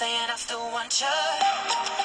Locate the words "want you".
0.72-1.99